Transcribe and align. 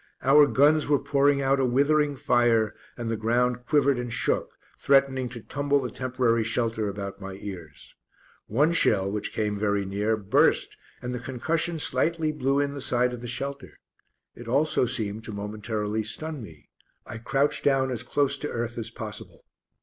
Our 0.23 0.47
guns 0.47 0.87
were 0.87 0.97
pouring 0.97 1.43
out 1.43 1.59
a 1.59 1.65
withering 1.67 2.15
fire, 2.15 2.73
and 2.97 3.07
the 3.07 3.15
ground 3.15 3.67
quivered 3.67 3.99
and 3.99 4.11
shook, 4.11 4.53
threatening 4.79 5.29
to 5.29 5.41
tumble 5.43 5.79
the 5.79 5.91
temporary 5.91 6.43
shelter 6.43 6.87
about 6.89 7.21
my 7.21 7.33
ears. 7.33 7.93
One 8.47 8.73
shell, 8.73 9.11
which 9.11 9.31
came 9.31 9.59
very 9.59 9.85
near, 9.85 10.17
burst 10.17 10.75
and 11.03 11.13
the 11.13 11.19
concussion 11.19 11.77
slightly 11.77 12.31
blew 12.31 12.59
in 12.59 12.73
the 12.73 12.81
side 12.81 13.13
of 13.13 13.21
the 13.21 13.27
shelter; 13.27 13.79
it 14.33 14.47
also 14.47 14.87
seemed 14.87 15.23
to 15.25 15.33
momentarily 15.33 16.03
stun 16.03 16.41
me; 16.41 16.69
I 17.05 17.19
crouched 17.19 17.63
down 17.63 17.91
as 17.91 18.01
close 18.01 18.39
to 18.39 18.49
earth 18.49 18.79
as 18.79 18.89
possible. 18.89 19.45